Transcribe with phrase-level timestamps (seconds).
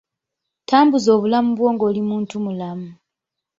[0.69, 2.89] Tambuza obulamu bwo ng'oli muntu mulamu.